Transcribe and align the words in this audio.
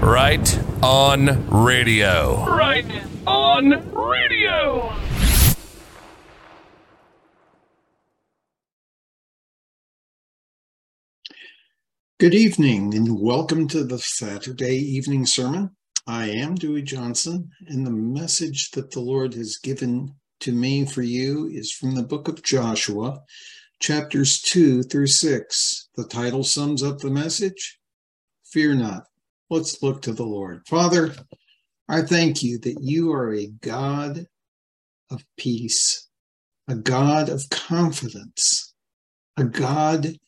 Right 0.00 0.60
on 0.80 1.48
radio. 1.48 2.46
Right 2.46 2.86
on 3.26 3.92
radio. 3.92 4.92
Good 12.18 12.34
evening 12.34 12.94
and 12.94 13.20
welcome 13.20 13.66
to 13.68 13.82
the 13.82 13.98
Saturday 13.98 14.76
evening 14.76 15.26
sermon. 15.26 15.70
I 16.06 16.30
am 16.30 16.54
Dewey 16.54 16.82
Johnson, 16.82 17.50
and 17.66 17.84
the 17.84 17.90
message 17.90 18.70
that 18.70 18.92
the 18.92 19.00
Lord 19.00 19.34
has 19.34 19.58
given 19.58 20.14
to 20.40 20.52
me 20.52 20.86
for 20.86 21.02
you 21.02 21.48
is 21.48 21.72
from 21.72 21.96
the 21.96 22.04
book 22.04 22.28
of 22.28 22.44
Joshua, 22.44 23.20
chapters 23.80 24.40
2 24.42 24.84
through 24.84 25.08
6. 25.08 25.88
The 25.96 26.04
title 26.04 26.44
sums 26.44 26.84
up 26.84 26.98
the 26.98 27.10
message 27.10 27.80
Fear 28.44 28.76
not. 28.76 29.02
Let's 29.50 29.82
look 29.82 30.02
to 30.02 30.12
the 30.12 30.24
Lord. 30.24 30.66
Father, 30.66 31.14
I 31.88 32.02
thank 32.02 32.42
you 32.42 32.58
that 32.58 32.82
you 32.82 33.12
are 33.12 33.34
a 33.34 33.46
God 33.46 34.26
of 35.10 35.24
peace, 35.38 36.08
a 36.68 36.74
God 36.74 37.30
of 37.30 37.48
confidence, 37.50 38.74
a 39.36 39.44
God 39.44 40.18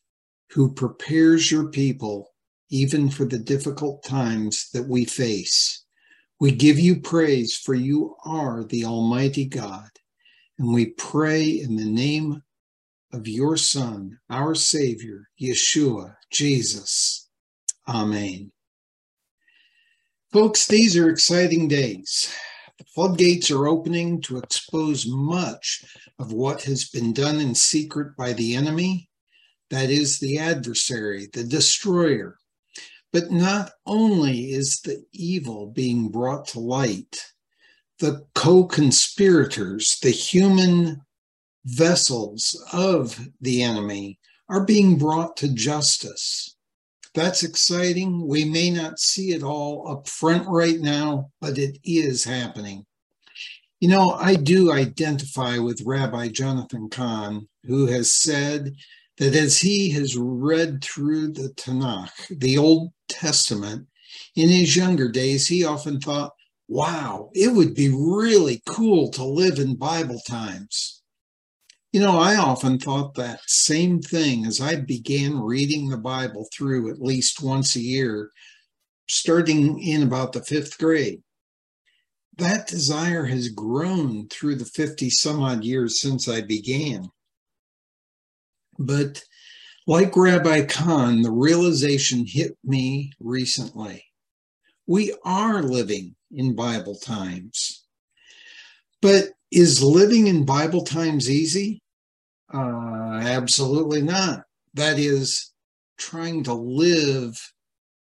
who 0.50 0.72
prepares 0.72 1.50
your 1.50 1.68
people 1.68 2.30
even 2.70 3.10
for 3.10 3.24
the 3.24 3.38
difficult 3.38 4.02
times 4.04 4.70
that 4.72 4.88
we 4.88 5.04
face. 5.04 5.84
We 6.38 6.52
give 6.52 6.78
you 6.78 7.00
praise 7.00 7.56
for 7.56 7.74
you 7.74 8.16
are 8.24 8.64
the 8.64 8.84
Almighty 8.84 9.44
God. 9.44 9.90
And 10.58 10.72
we 10.72 10.86
pray 10.86 11.44
in 11.44 11.76
the 11.76 11.84
name 11.84 12.42
of 13.12 13.26
your 13.26 13.56
Son, 13.56 14.18
our 14.30 14.54
Savior, 14.54 15.28
Yeshua, 15.40 16.16
Jesus. 16.30 17.28
Amen. 17.88 18.52
Folks, 20.32 20.68
these 20.68 20.96
are 20.96 21.10
exciting 21.10 21.66
days. 21.66 22.32
The 22.78 22.84
floodgates 22.84 23.50
are 23.50 23.66
opening 23.66 24.20
to 24.22 24.38
expose 24.38 25.04
much 25.04 25.84
of 26.20 26.32
what 26.32 26.62
has 26.62 26.88
been 26.88 27.12
done 27.12 27.40
in 27.40 27.56
secret 27.56 28.16
by 28.16 28.32
the 28.34 28.54
enemy 28.54 29.10
that 29.70 29.90
is 29.90 30.20
the 30.20 30.38
adversary, 30.38 31.26
the 31.32 31.42
destroyer. 31.42 32.36
But 33.12 33.32
not 33.32 33.72
only 33.86 34.52
is 34.52 34.80
the 34.82 35.04
evil 35.12 35.66
being 35.66 36.10
brought 36.10 36.46
to 36.48 36.60
light, 36.60 37.32
the 37.98 38.24
co 38.36 38.66
conspirators, 38.66 39.98
the 40.00 40.10
human 40.10 41.02
vessels 41.64 42.56
of 42.72 43.18
the 43.40 43.64
enemy, 43.64 44.20
are 44.48 44.64
being 44.64 44.96
brought 44.96 45.36
to 45.38 45.52
justice. 45.52 46.56
That's 47.14 47.42
exciting. 47.42 48.26
We 48.26 48.44
may 48.44 48.70
not 48.70 49.00
see 49.00 49.32
it 49.32 49.42
all 49.42 49.90
up 49.90 50.08
front 50.08 50.46
right 50.48 50.78
now, 50.78 51.30
but 51.40 51.58
it 51.58 51.78
is 51.84 52.24
happening. 52.24 52.86
You 53.80 53.88
know, 53.88 54.12
I 54.12 54.36
do 54.36 54.72
identify 54.72 55.58
with 55.58 55.82
Rabbi 55.84 56.28
Jonathan 56.28 56.88
Cahn, 56.88 57.48
who 57.64 57.86
has 57.86 58.12
said 58.12 58.74
that 59.16 59.34
as 59.34 59.58
he 59.58 59.90
has 59.90 60.16
read 60.16 60.84
through 60.84 61.32
the 61.32 61.48
Tanakh, 61.56 62.10
the 62.30 62.58
Old 62.58 62.92
Testament, 63.08 63.86
in 64.36 64.48
his 64.48 64.76
younger 64.76 65.10
days, 65.10 65.48
he 65.48 65.64
often 65.64 66.00
thought, 66.00 66.32
wow, 66.68 67.30
it 67.34 67.52
would 67.52 67.74
be 67.74 67.88
really 67.88 68.62
cool 68.66 69.10
to 69.10 69.24
live 69.24 69.58
in 69.58 69.74
Bible 69.74 70.20
times. 70.28 70.99
You 71.92 72.00
know, 72.00 72.18
I 72.18 72.36
often 72.36 72.78
thought 72.78 73.14
that 73.14 73.40
same 73.46 74.00
thing 74.00 74.46
as 74.46 74.60
I 74.60 74.76
began 74.76 75.40
reading 75.40 75.88
the 75.88 75.98
Bible 75.98 76.46
through 76.52 76.90
at 76.90 77.02
least 77.02 77.42
once 77.42 77.74
a 77.74 77.80
year, 77.80 78.30
starting 79.08 79.82
in 79.82 80.04
about 80.04 80.32
the 80.32 80.42
fifth 80.42 80.78
grade. 80.78 81.22
That 82.36 82.68
desire 82.68 83.24
has 83.24 83.48
grown 83.48 84.28
through 84.28 84.56
the 84.56 84.64
50 84.64 85.10
some 85.10 85.42
odd 85.42 85.64
years 85.64 86.00
since 86.00 86.28
I 86.28 86.42
began. 86.42 87.10
But 88.78 89.24
like 89.88 90.16
Rabbi 90.16 90.66
Cahn, 90.66 91.22
the 91.22 91.32
realization 91.32 92.24
hit 92.24 92.56
me 92.62 93.12
recently. 93.18 94.04
We 94.86 95.12
are 95.24 95.62
living 95.62 96.14
in 96.30 96.54
Bible 96.54 96.94
times. 96.94 97.84
But 99.02 99.30
is 99.50 99.82
living 99.82 100.26
in 100.26 100.44
Bible 100.44 100.84
times 100.84 101.30
easy? 101.30 101.82
Uh, 102.52 103.20
absolutely 103.22 104.02
not. 104.02 104.44
That 104.74 104.98
is 104.98 105.52
trying 105.98 106.44
to 106.44 106.54
live 106.54 107.52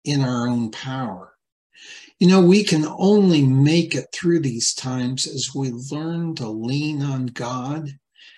in 0.05 0.23
our 0.23 0.49
own 0.49 0.71
power. 0.71 1.33
You 2.19 2.29
know, 2.29 2.41
we 2.41 2.65
can 2.65 2.87
only 2.87 3.47
make 3.47 3.95
it 3.95 4.07
through 4.13 4.41
these 4.41 4.73
times 4.73 5.27
as 5.27 5.55
we 5.55 5.71
learn 5.71 6.35
to 6.37 6.49
lean 6.49 7.03
on 7.03 7.27
God 7.27 7.91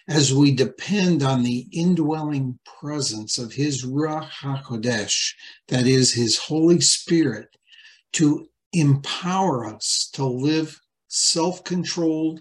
as 0.09 0.33
we 0.33 0.51
depend 0.51 1.23
on 1.23 1.43
the 1.43 1.69
indwelling 1.71 2.59
presence 2.81 3.37
of 3.37 3.53
His 3.53 3.85
Ruach 3.85 4.31
HaKodesh, 4.43 5.35
that 5.69 5.87
is, 5.87 6.15
His 6.15 6.39
Holy 6.39 6.81
Spirit, 6.81 7.49
to 8.15 8.49
empower 8.73 9.67
us 9.67 10.09
to 10.15 10.25
live 10.25 10.81
self 11.09 11.63
controlled, 11.63 12.41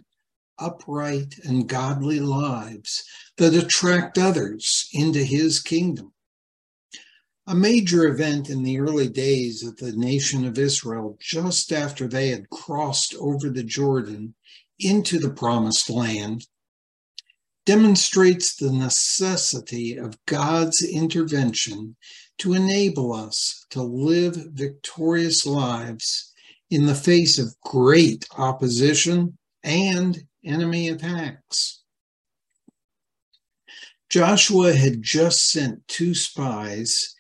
upright, 0.60 1.36
and 1.44 1.68
godly 1.68 2.20
lives 2.20 3.04
that 3.38 3.54
attract 3.54 4.18
others 4.18 4.88
into 4.94 5.24
His 5.24 5.60
kingdom. 5.60 6.14
A 7.46 7.56
major 7.56 8.08
event 8.08 8.50
in 8.50 8.64
the 8.64 8.80
early 8.80 9.08
days 9.08 9.64
of 9.64 9.78
the 9.78 9.94
nation 9.94 10.46
of 10.46 10.58
Israel, 10.58 11.18
just 11.20 11.72
after 11.72 12.08
they 12.08 12.30
had 12.30 12.50
crossed 12.50 13.16
over 13.16 13.50
the 13.50 13.64
Jordan 13.64 14.36
into 14.80 15.18
the 15.18 15.30
promised 15.30 15.90
land, 15.90 16.46
demonstrates 17.66 18.56
the 18.56 18.72
necessity 18.72 19.98
of 19.98 20.18
God's 20.26 20.82
intervention 20.82 21.96
to 22.38 22.54
enable 22.54 23.14
us 23.14 23.66
to 23.72 23.82
live 23.82 24.36
victorious 24.54 25.46
lives 25.46 26.34
in 26.70 26.86
the 26.86 26.96
face 26.96 27.40
of 27.40 27.60
great 27.62 28.26
opposition 28.38 29.38
and 29.64 30.24
enemy 30.48 30.90
attacks. 30.90 31.82
Joshua 34.10 34.74
had 34.74 35.04
just 35.04 35.52
sent 35.52 35.88
two 35.88 36.16
spies 36.16 37.16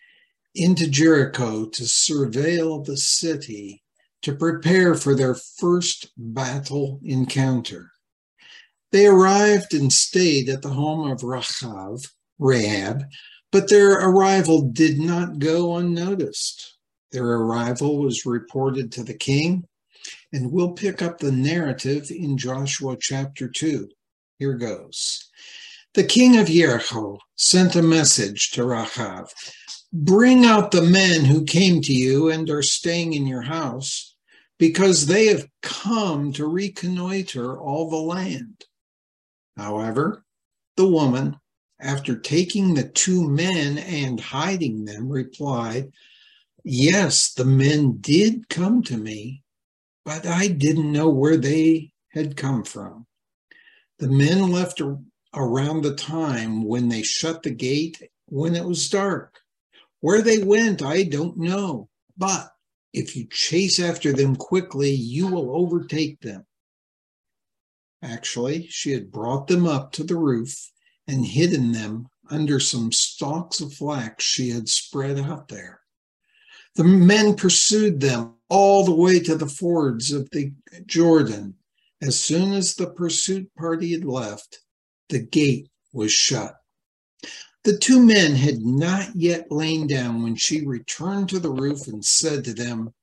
into 0.55 0.89
Jericho 0.89 1.67
to 1.67 1.83
surveil 1.83 2.83
the 2.83 2.97
city 2.97 3.83
to 4.21 4.35
prepare 4.35 4.95
for 4.95 5.13
their 5.13 5.35
first 5.35 6.07
battle 6.17 6.99
encounter. 7.03 7.91
They 8.91 9.05
arrived 9.05 9.73
and 9.73 9.91
stayed 9.91 10.49
at 10.49 10.61
the 10.61 10.69
home 10.69 11.11
of 11.11 11.21
Rachav, 11.21 12.09
Rahab, 12.39 13.03
but 13.51 13.69
their 13.69 13.93
arrival 13.93 14.61
did 14.61 14.97
not 14.97 15.39
go 15.39 15.75
unnoticed. 15.75 16.77
Their 17.11 17.25
arrival 17.25 17.99
was 17.99 18.25
reported 18.25 18.91
to 18.93 19.03
the 19.03 19.13
king, 19.13 19.65
and 20.33 20.51
we'll 20.51 20.73
pick 20.73 21.01
up 21.01 21.19
the 21.19 21.31
narrative 21.31 22.11
in 22.11 22.37
Joshua 22.37 22.97
chapter 22.99 23.47
2. 23.47 23.89
Here 24.39 24.55
goes. 24.55 25.29
The 25.93 26.03
king 26.03 26.37
of 26.37 26.47
Jericho 26.47 27.17
sent 27.35 27.75
a 27.75 27.81
message 27.81 28.51
to 28.51 28.61
Rachav 28.61 29.31
Bring 29.93 30.45
out 30.45 30.71
the 30.71 30.81
men 30.81 31.23
who 31.25 31.45
came 31.45 31.81
to 31.81 31.93
you 31.93 32.29
and 32.29 32.49
are 32.49 32.61
staying 32.61 33.13
in 33.13 33.25
your 33.25 33.41
house, 33.41 34.15
because 34.59 35.05
they 35.05 35.27
have 35.27 35.47
come 35.61 36.33
to 36.33 36.45
reconnoiter 36.45 37.57
all 37.57 37.89
the 37.89 37.95
land. 37.95 38.65
However, 39.55 40.25
the 40.75 40.87
woman, 40.87 41.37
after 41.79 42.17
taking 42.17 42.73
the 42.73 42.89
two 42.89 43.29
men 43.29 43.77
and 43.77 44.19
hiding 44.19 44.85
them, 44.85 45.09
replied, 45.09 45.91
Yes, 46.63 47.33
the 47.33 47.45
men 47.45 47.97
did 48.01 48.49
come 48.49 48.83
to 48.83 48.97
me, 48.97 49.41
but 50.07 50.25
I 50.25 50.47
didn't 50.47 50.93
know 50.93 51.09
where 51.09 51.35
they 51.35 51.91
had 52.13 52.37
come 52.37 52.63
from. 52.63 53.05
The 53.99 54.07
men 54.07 54.49
left 54.49 54.81
around 55.33 55.81
the 55.81 55.95
time 55.95 56.63
when 56.63 56.87
they 56.87 57.03
shut 57.03 57.43
the 57.43 57.49
gate 57.49 58.01
when 58.27 58.55
it 58.55 58.63
was 58.63 58.89
dark. 58.89 59.41
Where 59.99 60.21
they 60.21 60.37
went, 60.37 60.81
I 60.81 61.03
don't 61.03 61.35
know, 61.37 61.89
but 62.17 62.51
if 62.93 63.17
you 63.17 63.27
chase 63.29 63.81
after 63.81 64.13
them 64.13 64.37
quickly, 64.37 64.91
you 64.91 65.27
will 65.27 65.53
overtake 65.53 66.21
them. 66.21 66.45
Actually, 68.01 68.65
she 68.67 68.93
had 68.93 69.11
brought 69.11 69.47
them 69.47 69.65
up 69.65 69.91
to 69.91 70.05
the 70.05 70.15
roof 70.15 70.71
and 71.05 71.25
hidden 71.25 71.73
them 71.73 72.07
under 72.29 72.61
some 72.61 72.93
stalks 72.93 73.59
of 73.59 73.73
flax 73.73 74.23
she 74.23 74.51
had 74.51 74.69
spread 74.69 75.19
out 75.19 75.49
there. 75.49 75.81
The 76.77 76.83
men 76.83 77.35
pursued 77.35 77.99
them 77.99 78.35
all 78.49 78.85
the 78.85 78.93
way 78.93 79.19
to 79.21 79.35
the 79.35 79.47
fords 79.47 80.11
of 80.11 80.29
the 80.29 80.53
Jordan. 80.85 81.55
As 82.03 82.19
soon 82.19 82.53
as 82.53 82.75
the 82.75 82.91
pursuit 82.91 83.49
party 83.57 83.93
had 83.93 84.05
left, 84.05 84.59
the 85.09 85.17
gate 85.17 85.69
was 85.91 86.11
shut. 86.11 86.55
The 87.63 87.75
two 87.75 87.99
men 88.05 88.35
had 88.35 88.61
not 88.61 89.15
yet 89.15 89.51
lain 89.51 89.87
down 89.87 90.21
when 90.21 90.35
she 90.35 90.67
returned 90.67 91.29
to 91.29 91.39
the 91.39 91.51
roof 91.51 91.87
and 91.87 92.05
said 92.05 92.43
to 92.43 92.53
them, 92.53 92.93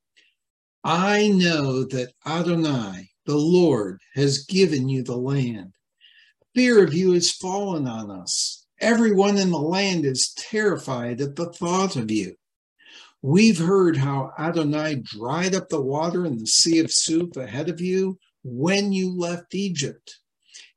I 0.85 1.31
know 1.31 1.83
that 1.83 2.13
Adonai, 2.25 3.11
the 3.27 3.37
Lord, 3.37 4.01
has 4.15 4.45
given 4.45 4.89
you 4.89 5.03
the 5.03 5.17
land. 5.17 5.73
Fear 6.55 6.85
of 6.85 6.95
you 6.95 7.15
has 7.15 7.33
fallen 7.33 7.89
on 7.89 8.13
us. 8.13 8.67
Everyone 8.81 9.37
in 9.37 9.51
the 9.51 9.59
land 9.59 10.05
is 10.05 10.33
terrified 10.37 11.21
at 11.21 11.35
the 11.35 11.53
thought 11.53 11.97
of 11.97 12.13
you. 12.13 12.37
We've 13.27 13.59
heard 13.59 13.97
how 13.97 14.35
Adonai 14.39 14.97
dried 14.97 15.55
up 15.55 15.71
the 15.71 15.81
water 15.81 16.27
in 16.27 16.37
the 16.37 16.47
Sea 16.47 16.81
of 16.81 16.93
Suph 16.93 17.39
ahead 17.39 17.71
of 17.71 17.81
you 17.81 18.19
when 18.43 18.93
you 18.93 19.17
left 19.17 19.55
Egypt, 19.55 20.19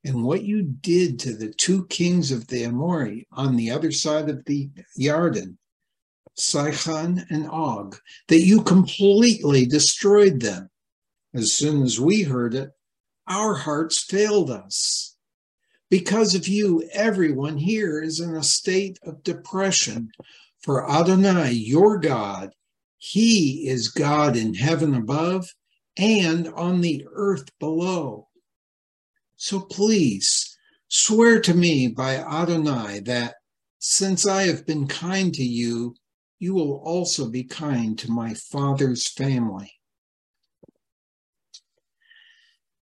and 0.05 0.23
what 0.23 0.43
you 0.43 0.63
did 0.63 1.19
to 1.19 1.35
the 1.35 1.51
two 1.51 1.85
kings 1.87 2.31
of 2.31 2.47
the 2.47 2.63
Amori 2.63 3.27
on 3.33 3.57
the 3.57 3.69
other 3.69 3.91
side 3.91 4.29
of 4.29 4.45
the 4.45 4.69
Yarden, 4.97 5.57
Sihon 6.37 7.25
and 7.29 7.49
Og, 7.49 7.97
that 8.29 8.45
you 8.45 8.63
completely 8.63 9.65
destroyed 9.65 10.39
them. 10.39 10.69
As 11.33 11.51
soon 11.51 11.83
as 11.83 11.99
we 11.99 12.23
heard 12.23 12.55
it, 12.55 12.69
our 13.27 13.55
hearts 13.55 14.01
failed 14.01 14.49
us. 14.49 15.17
Because 15.89 16.33
of 16.33 16.47
you, 16.47 16.87
everyone 16.93 17.57
here 17.57 18.01
is 18.01 18.21
in 18.21 18.35
a 18.35 18.43
state 18.43 18.99
of 19.03 19.21
depression. 19.23 20.11
For 20.61 20.89
Adonai, 20.89 21.51
your 21.51 21.97
God, 21.97 22.51
He 22.97 23.67
is 23.67 23.89
God 23.89 24.35
in 24.35 24.53
heaven 24.53 24.95
above 24.95 25.47
and 25.97 26.47
on 26.49 26.81
the 26.81 27.05
earth 27.11 27.49
below. 27.59 28.27
So 29.35 29.59
please 29.59 30.57
swear 30.87 31.39
to 31.41 31.53
me 31.53 31.87
by 31.87 32.15
Adonai 32.15 33.01
that 33.01 33.35
since 33.79 34.25
I 34.25 34.43
have 34.43 34.65
been 34.65 34.87
kind 34.87 35.33
to 35.33 35.43
you, 35.43 35.95
you 36.39 36.53
will 36.53 36.81
also 36.83 37.29
be 37.29 37.43
kind 37.43 37.97
to 37.99 38.11
my 38.11 38.33
father's 38.33 39.07
family. 39.07 39.71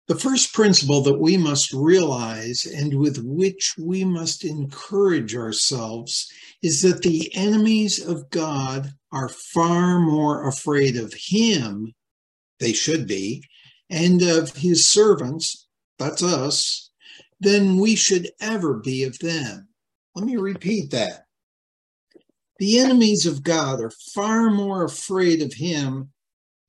The 0.07 0.15
first 0.15 0.53
principle 0.53 1.01
that 1.01 1.19
we 1.19 1.35
must 1.35 1.73
realize 1.73 2.65
and 2.65 2.97
with 2.97 3.17
which 3.23 3.75
we 3.77 4.05
must 4.05 4.45
encourage 4.45 5.35
ourselves 5.35 6.31
is 6.61 6.81
that 6.81 7.01
the 7.01 7.33
enemies 7.35 8.03
of 8.05 8.29
God 8.29 8.91
are 9.11 9.29
far 9.29 9.99
more 9.99 10.47
afraid 10.47 10.97
of 10.97 11.13
Him 11.13 11.93
they 12.59 12.73
should 12.73 13.07
be, 13.07 13.43
and 13.89 14.21
of 14.21 14.55
his 14.55 14.85
servants, 14.85 15.67
that's 15.99 16.23
us, 16.23 16.89
than 17.39 17.77
we 17.77 17.95
should 17.95 18.31
ever 18.41 18.75
be 18.75 19.03
of 19.03 19.19
them. 19.19 19.67
Let 20.15 20.25
me 20.25 20.37
repeat 20.37 20.91
that. 20.91 21.25
The 22.59 22.79
enemies 22.79 23.25
of 23.27 23.43
God 23.43 23.81
are 23.81 23.91
far 24.15 24.49
more 24.49 24.83
afraid 24.83 25.43
of 25.43 25.53
him 25.53 26.11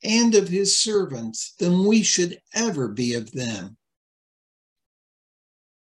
and 0.05 0.35
of 0.35 0.49
his 0.49 0.79
servants 0.79 1.55
than 1.59 1.87
we 1.87 2.03
should 2.03 2.39
ever 2.55 2.89
be 2.89 3.15
of 3.15 3.33
them. 3.33 3.79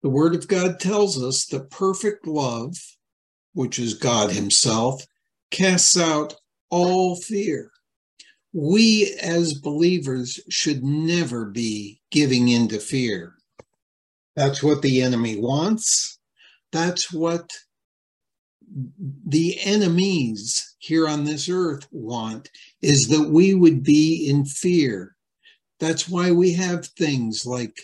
The 0.03 0.09
Word 0.09 0.35
of 0.35 0.47
God 0.47 0.79
tells 0.79 1.21
us 1.21 1.47
that 1.47 1.71
perfect 1.71 2.27
love, 2.27 2.77
which 3.55 3.79
is 3.79 3.95
God 3.95 4.31
Himself, 4.31 5.03
casts 5.49 5.97
out 5.97 6.35
all 6.69 7.15
fear 7.15 7.71
we 8.55 9.13
as 9.21 9.53
believers 9.53 10.39
should 10.49 10.81
never 10.81 11.43
be 11.43 11.99
giving 12.09 12.47
in 12.47 12.69
to 12.69 12.79
fear. 12.79 13.33
That's 14.37 14.63
what 14.63 14.81
the 14.81 15.01
enemy 15.01 15.37
wants. 15.37 16.19
That's 16.71 17.11
what 17.11 17.49
the 19.27 19.59
enemies 19.61 20.75
here 20.79 21.05
on 21.05 21.25
this 21.25 21.49
earth 21.49 21.85
want 21.91 22.49
is 22.81 23.09
that 23.09 23.29
we 23.29 23.53
would 23.53 23.83
be 23.83 24.25
in 24.29 24.45
fear. 24.45 25.17
That's 25.81 26.07
why 26.07 26.31
we 26.31 26.53
have 26.53 26.87
things 26.87 27.45
like 27.45 27.77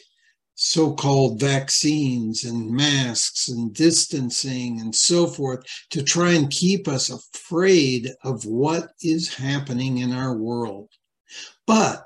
so 0.55 0.93
called 0.93 1.39
vaccines 1.39 2.43
and 2.43 2.69
masks 2.69 3.47
and 3.47 3.73
distancing 3.73 4.79
and 4.79 4.95
so 4.95 5.27
forth 5.27 5.63
to 5.89 6.03
try 6.03 6.33
and 6.33 6.51
keep 6.51 6.87
us 6.87 7.09
afraid 7.09 8.11
of 8.23 8.45
what 8.45 8.91
is 9.01 9.33
happening 9.33 9.97
in 9.97 10.11
our 10.13 10.35
world. 10.35 10.89
But 11.65 12.05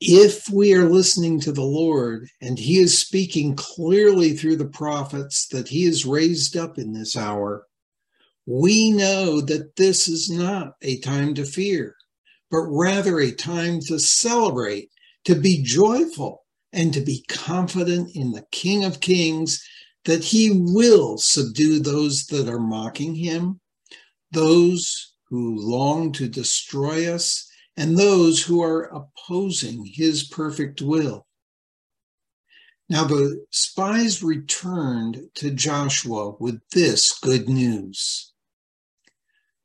if 0.00 0.48
we 0.50 0.74
are 0.74 0.88
listening 0.88 1.40
to 1.40 1.52
the 1.52 1.62
Lord 1.62 2.28
and 2.40 2.58
He 2.58 2.78
is 2.78 2.98
speaking 2.98 3.54
clearly 3.54 4.34
through 4.34 4.56
the 4.56 4.68
prophets 4.68 5.46
that 5.48 5.68
He 5.68 5.84
is 5.84 6.04
raised 6.04 6.56
up 6.56 6.78
in 6.78 6.92
this 6.92 7.16
hour, 7.16 7.66
we 8.46 8.90
know 8.90 9.40
that 9.40 9.76
this 9.76 10.08
is 10.08 10.30
not 10.30 10.74
a 10.82 10.98
time 11.00 11.34
to 11.34 11.44
fear, 11.44 11.96
but 12.50 12.62
rather 12.62 13.20
a 13.20 13.30
time 13.30 13.80
to 13.80 13.98
celebrate, 13.98 14.90
to 15.24 15.34
be 15.34 15.62
joyful 15.62 16.43
and 16.74 16.92
to 16.92 17.00
be 17.00 17.24
confident 17.28 18.14
in 18.14 18.32
the 18.32 18.44
King 18.50 18.84
of 18.84 19.00
Kings 19.00 19.64
that 20.04 20.24
he 20.24 20.50
will 20.50 21.16
subdue 21.16 21.78
those 21.78 22.26
that 22.26 22.48
are 22.48 22.58
mocking 22.58 23.14
him, 23.14 23.60
those 24.32 25.14
who 25.28 25.56
long 25.56 26.12
to 26.12 26.28
destroy 26.28 27.10
us, 27.12 27.48
and 27.76 27.96
those 27.96 28.42
who 28.42 28.60
are 28.62 28.90
opposing 28.92 29.84
his 29.86 30.24
perfect 30.24 30.82
will. 30.82 31.26
Now 32.88 33.04
the 33.04 33.44
spies 33.50 34.22
returned 34.22 35.22
to 35.36 35.50
Joshua 35.50 36.34
with 36.38 36.60
this 36.72 37.18
good 37.18 37.48
news. 37.48 38.32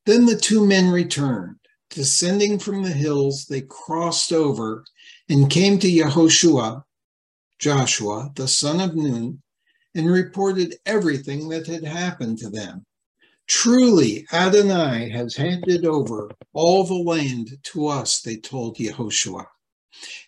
Then 0.06 0.26
the 0.26 0.38
two 0.38 0.66
men 0.66 0.92
returned. 0.92 1.58
Descending 1.90 2.60
from 2.60 2.84
the 2.84 2.92
hills, 2.92 3.46
they 3.46 3.62
crossed 3.62 4.32
over 4.32 4.86
and 5.28 5.50
came 5.50 5.80
to 5.80 5.88
Yehoshua 5.88 6.84
Joshua, 7.60 8.32
the 8.36 8.48
son 8.48 8.80
of 8.80 8.96
Nun, 8.96 9.42
and 9.94 10.10
reported 10.10 10.76
everything 10.86 11.50
that 11.50 11.68
had 11.68 11.84
happened 11.84 12.38
to 12.40 12.50
them. 12.50 12.86
Truly, 13.48 14.26
Adonai 14.32 15.10
has 15.10 15.36
handed 15.36 15.86
over 15.86 16.32
all 16.54 16.84
the 16.84 16.94
land 16.94 17.50
to 17.64 17.88
us, 17.88 18.22
they 18.22 18.38
told 18.38 18.78
Yehoshua. 18.78 19.46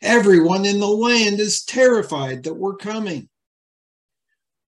Everyone 0.02 0.66
in 0.66 0.80
the 0.80 0.88
land 0.88 1.40
is 1.40 1.64
terrified 1.64 2.44
that 2.44 2.56
we're 2.56 2.76
coming. 2.76 3.30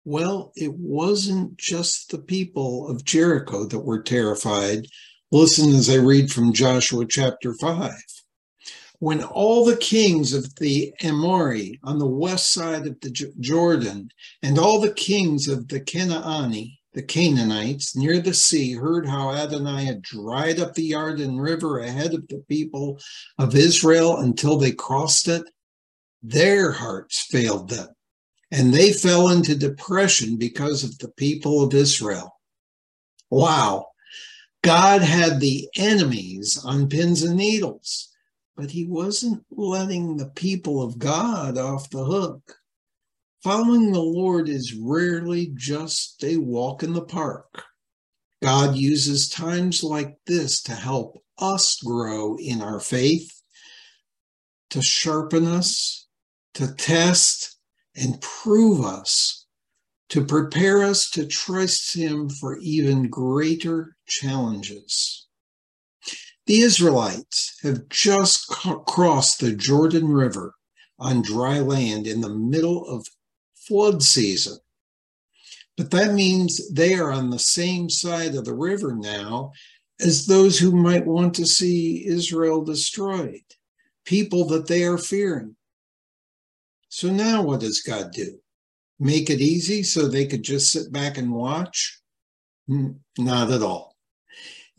Well, 0.03 0.51
it 0.55 0.73
wasn't 0.73 1.57
just 1.57 2.09
the 2.09 2.17
people 2.17 2.89
of 2.89 3.05
Jericho 3.05 3.65
that 3.65 3.79
were 3.79 4.01
terrified. 4.01 4.87
Listen 5.31 5.75
as 5.75 5.89
I 5.89 5.97
read 5.97 6.31
from 6.31 6.53
Joshua 6.53 7.05
chapter 7.05 7.53
5 7.53 7.93
when 8.99 9.23
all 9.23 9.63
the 9.63 9.77
kings 9.77 10.33
of 10.33 10.55
the 10.55 10.93
Amori 11.03 11.79
on 11.83 11.99
the 11.99 12.05
west 12.05 12.51
side 12.51 12.85
of 12.85 12.99
the 12.99 13.09
Jordan 13.39 14.09
and 14.43 14.59
all 14.59 14.79
the 14.81 14.93
kings 14.93 15.47
of 15.47 15.69
the 15.69 15.79
Canaani, 15.79 16.77
the 16.93 17.03
Canaanites 17.03 17.95
near 17.95 18.19
the 18.19 18.33
sea, 18.33 18.73
heard 18.73 19.07
how 19.07 19.31
Adonai 19.31 19.85
had 19.85 20.01
dried 20.01 20.59
up 20.59 20.73
the 20.73 20.91
Yarden 20.91 21.39
River 21.39 21.79
ahead 21.79 22.13
of 22.13 22.27
the 22.27 22.43
people 22.49 22.99
of 23.37 23.55
Israel 23.55 24.17
until 24.17 24.57
they 24.57 24.73
crossed 24.73 25.29
it, 25.29 25.43
their 26.21 26.73
hearts 26.73 27.25
failed 27.29 27.69
them, 27.69 27.87
and 28.51 28.73
they 28.73 28.91
fell 28.91 29.29
into 29.29 29.55
depression 29.55 30.35
because 30.35 30.83
of 30.83 30.97
the 30.97 31.09
people 31.11 31.63
of 31.63 31.73
Israel. 31.73 32.35
Wow. 33.29 33.85
God 34.61 35.01
had 35.03 35.39
the 35.39 35.69
enemies 35.77 36.59
on 36.65 36.89
pins 36.89 37.23
and 37.23 37.37
needles 37.37 38.08
but 38.59 38.71
he 38.71 38.85
wasn't 38.85 39.41
letting 39.51 40.17
the 40.17 40.31
people 40.31 40.81
of 40.81 40.99
God 40.99 41.57
off 41.57 41.89
the 41.89 42.03
hook. 42.03 42.57
Following 43.41 43.93
the 43.93 44.01
Lord 44.01 44.49
is 44.49 44.73
rarely 44.73 45.53
just 45.55 46.21
a 46.25 46.35
walk 46.35 46.83
in 46.83 46.91
the 46.91 47.05
park. 47.05 47.63
God 48.43 48.75
uses 48.75 49.29
times 49.29 49.81
like 49.81 50.17
this 50.27 50.61
to 50.63 50.73
help 50.73 51.23
us 51.37 51.77
grow 51.81 52.35
in 52.37 52.61
our 52.61 52.81
faith, 52.81 53.41
to 54.71 54.81
sharpen 54.81 55.45
us, 55.45 56.07
to 56.55 56.75
test 56.75 57.57
and 57.95 58.19
prove 58.19 58.85
us, 58.85 59.45
to 60.09 60.25
prepare 60.25 60.83
us 60.83 61.09
to 61.11 61.25
trust 61.25 61.95
Him 61.95 62.29
for 62.29 62.57
even 62.57 63.09
greater 63.09 63.95
challenges. 64.05 65.28
The 66.49 66.61
Israelites 66.61 67.59
have 67.61 67.87
just 67.89 68.47
crossed 68.47 69.39
the 69.39 69.51
Jordan 69.51 70.07
River 70.07 70.55
on 70.97 71.21
dry 71.21 71.59
land 71.59 72.07
in 72.07 72.21
the 72.21 72.33
middle 72.33 72.87
of 72.87 73.05
flood 73.53 74.01
season. 74.01 74.57
But 75.77 75.91
that 75.91 76.15
means 76.15 76.67
they 76.73 76.95
are 76.95 77.11
on 77.11 77.29
the 77.29 77.37
same 77.37 77.87
side 77.87 78.33
of 78.33 78.45
the 78.45 78.55
river 78.55 78.95
now 78.95 79.51
as 79.99 80.25
those 80.25 80.57
who 80.57 80.71
might 80.71 81.05
want 81.05 81.35
to 81.35 81.45
see 81.45 82.07
Israel 82.07 82.63
destroyed, 82.63 83.43
people 84.03 84.45
that 84.45 84.65
they 84.65 84.85
are 84.85 84.97
fearing. 84.97 85.55
So 86.87 87.11
now 87.11 87.43
what 87.43 87.59
does 87.59 87.81
God 87.81 88.11
do? 88.11 88.39
Make 88.99 89.29
it 89.29 89.39
easy 89.39 89.83
so 89.83 90.07
they 90.07 90.25
could 90.25 90.41
just 90.41 90.71
sit 90.71 90.91
back 90.91 91.19
and 91.19 91.31
watch? 91.31 92.01
Not 92.67 93.51
at 93.51 93.61
all. 93.61 93.95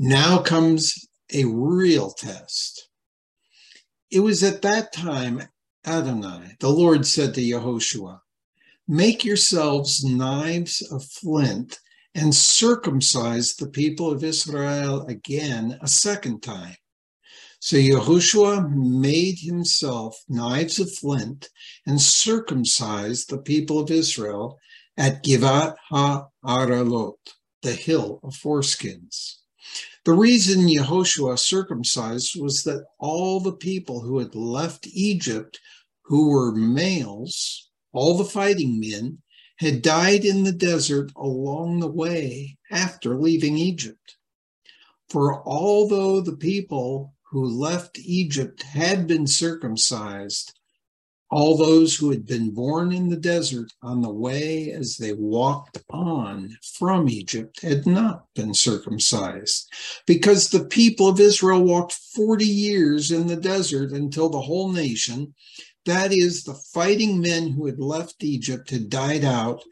Now 0.01 0.39
comes 0.39 1.07
a 1.35 1.45
real 1.45 2.11
test. 2.11 2.89
It 4.11 4.21
was 4.21 4.43
at 4.43 4.63
that 4.63 4.93
time 4.93 5.43
Adonai, 5.87 6.57
the 6.61 6.69
Lord 6.69 7.07
said 7.07 7.35
to 7.35 7.41
Yehoshua, 7.41 8.21
Make 8.87 9.25
yourselves 9.25 10.05
knives 10.05 10.83
of 10.91 11.05
flint 11.05 11.79
and 12.15 12.35
circumcise 12.35 13.55
the 13.55 13.69
people 13.69 14.11
of 14.11 14.25
Israel 14.25 15.07
again 15.07 15.79
a 15.81 15.89
second 15.89 16.43
time. 16.43 16.75
So 17.61 17.77
Yehoshua 17.77 18.71
made 18.71 19.39
himself 19.41 20.19
knives 20.29 20.81
of 20.81 20.93
flint 20.93 21.51
and 21.87 22.01
circumcised 22.01 23.29
the 23.29 23.39
people 23.39 23.79
of 23.79 23.91
Israel 23.91 24.59
at 24.97 25.23
Givat 25.23 25.77
Ha-Aralot, 25.91 27.19
the 27.63 27.73
hill 27.73 28.21
of 28.23 28.35
foreskins. 28.35 29.40
The 30.05 30.13
reason 30.13 30.67
Yehoshua 30.67 31.39
circumcised 31.39 32.41
was 32.41 32.63
that 32.65 32.87
all 32.99 33.39
the 33.39 33.53
people 33.53 34.01
who 34.01 34.19
had 34.19 34.35
left 34.35 34.87
Egypt, 34.87 35.61
who 36.05 36.31
were 36.31 36.53
males, 36.53 37.69
all 37.93 38.17
the 38.17 38.25
fighting 38.25 38.81
men, 38.81 39.19
had 39.59 39.83
died 39.83 40.25
in 40.25 40.45
the 40.45 40.53
desert 40.53 41.13
along 41.17 41.81
the 41.81 41.91
way 41.91 42.57
after 42.71 43.21
leaving 43.21 43.59
Egypt. 43.59 44.17
For 45.11 45.47
although 45.47 46.23
the 46.23 46.37
people 46.37 47.15
who 47.31 47.45
left 47.45 47.99
Egypt 47.99 48.63
had 48.63 49.07
been 49.07 49.27
circumcised, 49.27 50.59
all 51.31 51.57
those 51.57 51.97
who 51.97 52.11
had 52.11 52.27
been 52.27 52.51
born 52.51 52.93
in 52.93 53.09
the 53.09 53.17
desert 53.17 53.73
on 53.83 54.03
the 54.03 54.11
way 54.11 54.73
as 54.73 54.97
they 54.97 55.13
walked 55.13 55.79
on 55.91 56.57
from 56.79 57.09
Egypt 57.09 57.63
had 57.63 57.87
not 57.87 58.25
been 58.35 58.53
circumcised, 58.53 59.73
because 60.07 60.49
the 60.49 60.65
people 60.65 61.09
of 61.09 61.21
Israel 61.21 61.63
walked 61.63 61.93
40 61.93 62.45
years 62.45 63.13
in 63.13 63.29
the 63.29 63.37
desert 63.37 63.93
until 63.93 64.29
the 64.29 64.41
whole 64.41 64.73
nation, 64.73 65.35
that 65.87 66.13
is, 66.13 66.43
the 66.43 66.61
fighting 66.75 67.21
men 67.21 67.53
who 67.53 67.67
had 67.67 67.79
left 67.79 68.25
Egypt, 68.25 68.71
had 68.71 68.91
died 68.91 69.25
out 69.25 69.63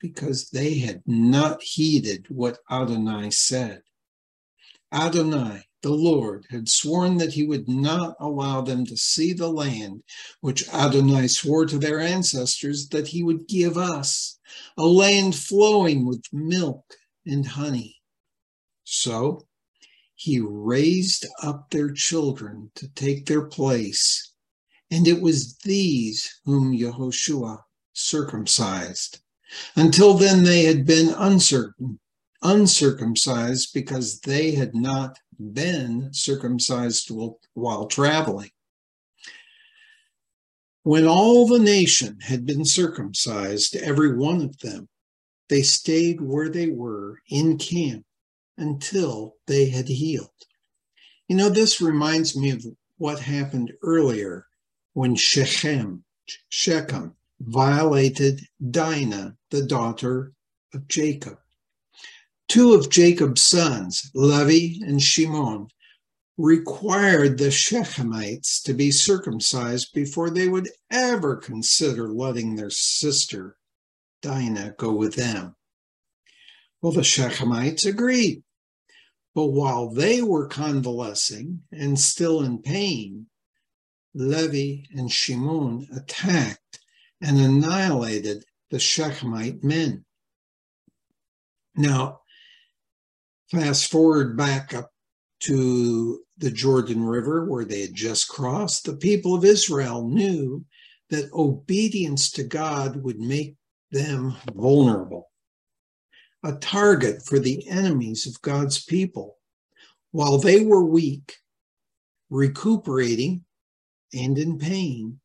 because 0.00 0.48
they 0.50 0.78
had 0.78 1.02
not 1.06 1.62
heeded 1.62 2.26
what 2.28 2.58
Adonai 2.70 3.30
said. 3.30 3.82
Adonai, 4.92 5.62
the 5.82 5.92
Lord 5.92 6.46
had 6.50 6.68
sworn 6.68 7.18
that 7.18 7.32
he 7.32 7.44
would 7.44 7.68
not 7.68 8.14
allow 8.20 8.60
them 8.60 8.86
to 8.86 8.96
see 8.96 9.32
the 9.32 9.50
land 9.50 10.02
which 10.40 10.68
Adonai 10.68 11.26
swore 11.26 11.66
to 11.66 11.78
their 11.78 12.00
ancestors 12.00 12.88
that 12.88 13.08
he 13.08 13.22
would 13.22 13.48
give 13.48 13.76
us, 13.76 14.38
a 14.76 14.86
land 14.86 15.34
flowing 15.34 16.06
with 16.06 16.22
milk 16.32 16.94
and 17.26 17.46
honey. 17.46 18.00
So 18.84 19.46
he 20.14 20.38
raised 20.40 21.26
up 21.42 21.70
their 21.70 21.90
children 21.90 22.70
to 22.76 22.88
take 22.88 23.26
their 23.26 23.46
place, 23.46 24.32
and 24.90 25.08
it 25.08 25.20
was 25.20 25.56
these 25.64 26.40
whom 26.44 26.72
Yehoshua 26.72 27.58
circumcised. 27.92 29.20
Until 29.74 30.14
then, 30.14 30.44
they 30.44 30.64
had 30.64 30.86
been 30.86 31.14
uncertain, 31.18 31.98
uncircumcised 32.42 33.70
because 33.74 34.20
they 34.20 34.52
had 34.52 34.74
not 34.74 35.18
been 35.38 36.12
circumcised 36.12 37.10
while 37.54 37.86
traveling. 37.86 38.50
When 40.84 41.06
all 41.06 41.46
the 41.46 41.60
nation 41.60 42.18
had 42.20 42.44
been 42.44 42.64
circumcised, 42.64 43.76
every 43.76 44.16
one 44.16 44.40
of 44.40 44.58
them, 44.58 44.88
they 45.48 45.62
stayed 45.62 46.20
where 46.20 46.48
they 46.48 46.68
were 46.68 47.20
in 47.28 47.58
camp 47.58 48.04
until 48.58 49.36
they 49.46 49.68
had 49.68 49.88
healed. 49.88 50.30
You 51.28 51.36
know, 51.36 51.48
this 51.48 51.80
reminds 51.80 52.36
me 52.36 52.50
of 52.50 52.64
what 52.98 53.20
happened 53.20 53.72
earlier 53.82 54.46
when 54.94 55.14
Shechem, 55.14 56.04
Shechem 56.48 57.14
violated 57.40 58.40
Dinah, 58.70 59.36
the 59.50 59.64
daughter 59.66 60.32
of 60.74 60.88
Jacob. 60.88 61.38
Two 62.52 62.74
of 62.74 62.90
Jacob's 62.90 63.40
sons, 63.40 64.10
Levi 64.12 64.84
and 64.84 65.00
Shimon, 65.00 65.68
required 66.36 67.38
the 67.38 67.46
Shechemites 67.46 68.62
to 68.64 68.74
be 68.74 68.90
circumcised 68.90 69.94
before 69.94 70.28
they 70.28 70.48
would 70.48 70.68
ever 70.90 71.36
consider 71.36 72.10
letting 72.10 72.54
their 72.54 72.68
sister 72.68 73.56
Dinah 74.20 74.74
go 74.76 74.92
with 74.92 75.14
them. 75.14 75.56
Well, 76.82 76.92
the 76.92 77.00
Shechemites 77.00 77.86
agreed. 77.86 78.42
But 79.34 79.46
while 79.46 79.88
they 79.88 80.20
were 80.20 80.46
convalescing 80.46 81.62
and 81.72 81.98
still 81.98 82.42
in 82.42 82.58
pain, 82.58 83.28
Levi 84.12 84.84
and 84.94 85.10
Shimon 85.10 85.88
attacked 85.96 86.80
and 87.22 87.38
annihilated 87.38 88.44
the 88.70 88.76
Shechemite 88.76 89.64
men. 89.64 90.04
Now, 91.74 92.18
Fast 93.52 93.90
forward 93.90 94.34
back 94.34 94.72
up 94.72 94.90
to 95.40 96.20
the 96.38 96.50
Jordan 96.50 97.04
River 97.04 97.44
where 97.44 97.66
they 97.66 97.82
had 97.82 97.94
just 97.94 98.26
crossed. 98.26 98.86
The 98.86 98.96
people 98.96 99.34
of 99.34 99.44
Israel 99.44 100.08
knew 100.08 100.64
that 101.10 101.30
obedience 101.34 102.30
to 102.30 102.44
God 102.44 102.96
would 103.02 103.20
make 103.20 103.56
them 103.90 104.36
vulnerable, 104.54 105.28
a 106.42 106.54
target 106.54 107.26
for 107.26 107.38
the 107.38 107.68
enemies 107.68 108.26
of 108.26 108.40
God's 108.40 108.82
people. 108.82 109.36
While 110.12 110.38
they 110.38 110.64
were 110.64 110.84
weak, 110.84 111.36
recuperating, 112.30 113.44
and 114.14 114.38
in 114.38 114.58
pain, 114.58 115.20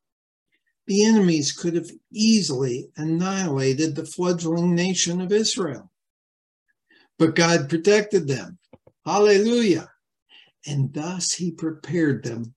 the 0.85 1.05
enemies 1.05 1.53
could 1.53 1.75
have 1.75 1.91
easily 2.11 2.89
annihilated 2.97 3.95
the 3.95 4.05
fledgling 4.05 4.75
nation 4.75 5.21
of 5.21 5.31
Israel 5.31 5.89
but 7.19 7.35
God 7.35 7.69
protected 7.69 8.27
them. 8.27 8.57
Hallelujah. 9.05 9.89
And 10.65 10.93
thus 10.93 11.33
he 11.33 11.51
prepared 11.51 12.23
them 12.23 12.53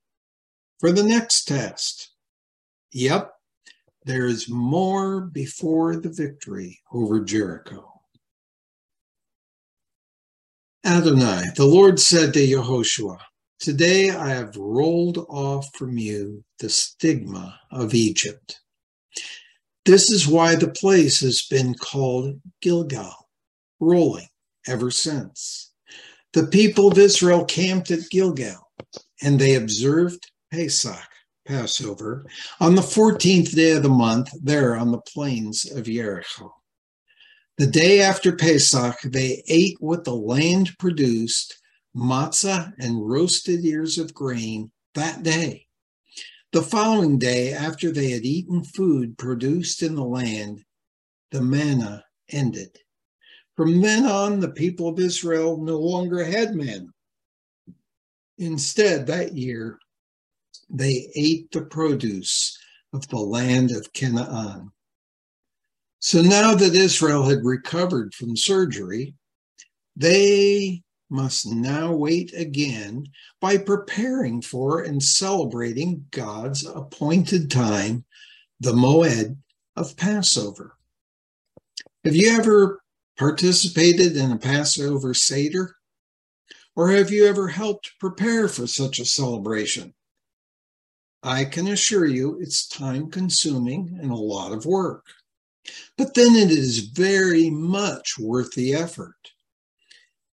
for 0.79 0.91
the 0.93 1.05
next 1.05 1.45
test. 1.45 2.11
Yep, 2.93 3.33
there 4.05 4.27
is 4.27 4.49
more 4.49 5.21
before 5.21 5.97
the 5.97 6.11
victory 6.11 6.81
over 6.93 7.21
Jericho. 7.21 7.87
Adonai, 10.85 11.45
the 11.57 11.67
Lord 11.67 12.01
said 12.01 12.33
to 12.33 12.41
Yehoshua, 12.41 13.19
Today 13.59 14.11
I 14.11 14.31
have 14.31 14.57
rolled 14.57 15.19
off 15.29 15.69
from 15.77 15.99
you 15.99 16.43
the 16.59 16.71
stigma 16.71 17.61
of 17.71 17.93
Egypt. 17.93 18.61
This 19.85 20.11
is 20.11 20.27
why 20.27 20.55
the 20.55 20.71
place 20.71 21.21
has 21.21 21.43
been 21.43 21.75
called 21.75 22.41
Gilgal, 22.63 23.29
rolling 23.79 24.30
ever 24.67 24.91
since. 24.91 25.73
The 26.33 26.47
people 26.47 26.91
of 26.91 26.99
Israel 26.99 27.45
camped 27.45 27.91
at 27.91 28.09
Gilgal 28.11 28.71
and 29.23 29.39
they 29.39 29.55
observed 29.55 30.31
Pesach, 30.53 31.09
Passover, 31.47 32.27
on 32.61 32.75
the 32.75 32.83
14th 32.83 33.55
day 33.55 33.73
of 33.73 33.83
the 33.83 33.89
month 33.89 34.31
there 34.43 34.77
on 34.77 34.93
the 34.93 35.01
plains 35.01 35.71
of 35.71 35.85
Jericho. 35.85 36.55
The 37.59 37.67
day 37.67 38.01
after 38.01 38.37
Pesach, 38.37 39.01
they 39.03 39.43
ate 39.47 39.77
what 39.81 40.05
the 40.05 40.15
land 40.15 40.71
produced 40.79 41.61
matzah 41.95 42.73
and 42.79 43.07
roasted 43.07 43.65
ears 43.65 43.99
of 43.99 44.15
grain 44.15 44.71
that 44.95 45.23
day. 45.23 45.67
The 46.53 46.63
following 46.63 47.19
day, 47.19 47.53
after 47.53 47.93
they 47.93 48.11
had 48.11 48.25
eaten 48.25 48.65
food 48.65 49.19
produced 49.19 49.83
in 49.83 49.95
the 49.95 50.05
land, 50.05 50.65
the 51.31 51.43
manna 51.43 52.05
ended. 52.29 52.79
From 53.61 53.83
then 53.83 54.07
on, 54.07 54.41
the 54.41 54.49
people 54.49 54.89
of 54.89 54.99
Israel 54.99 55.59
no 55.59 55.77
longer 55.77 56.25
had 56.25 56.55
manna. 56.55 56.87
Instead, 58.39 59.07
that 59.07 59.37
year, 59.37 59.79
they 60.71 61.11
ate 61.15 61.51
the 61.51 61.67
produce 61.67 62.59
of 62.95 63.07
the 63.09 63.19
land 63.19 63.71
of 63.73 63.93
Canaan. 63.93 64.73
So 65.99 66.23
now 66.23 66.55
that 66.55 66.75
Israel 66.75 67.25
had 67.25 67.45
recovered 67.45 68.15
from 68.15 68.35
surgery, 68.35 69.15
they 69.95 70.81
must 71.11 71.47
now 71.47 71.93
wait 71.93 72.33
again 72.35 73.09
by 73.43 73.59
preparing 73.59 74.41
for 74.41 74.85
and 74.85 75.03
celebrating 75.03 76.07
God's 76.13 76.65
appointed 76.65 77.51
time, 77.51 78.07
the 78.59 78.73
Moed 78.73 79.37
of 79.77 79.99
Passover. 79.99 80.79
Have 82.07 82.17
you 82.17 82.31
ever 82.31 82.80
participated 83.21 84.17
in 84.17 84.33
a 84.33 84.39
Passover 84.39 85.13
Seder? 85.13 85.77
Or 86.75 86.91
have 86.91 87.11
you 87.11 87.27
ever 87.27 87.49
helped 87.49 87.93
prepare 88.01 88.49
for 88.49 88.67
such 88.67 88.99
a 88.99 89.05
celebration? 89.05 89.93
I 91.23 91.45
can 91.45 91.69
assure 91.69 92.07
you 92.07 92.39
it's 92.41 92.67
time 92.67 93.11
consuming 93.11 93.99
and 94.01 94.11
a 94.11 94.15
lot 94.15 94.53
of 94.53 94.65
work. 94.65 95.05
But 95.99 96.15
then 96.15 96.35
it 96.35 96.51
is 96.51 96.79
very 96.79 97.51
much 97.51 98.19
worth 98.19 98.53
the 98.53 98.73
effort. 98.73 99.19